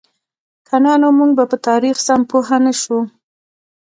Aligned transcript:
که 0.67 0.75
نه 0.83 0.93
نو 1.01 1.09
موږ 1.17 1.31
به 1.37 1.43
په 1.51 1.57
تاریخ 1.67 1.95
سم 2.07 2.21
پوهـ 2.29 2.49
نهشو. 2.65 2.99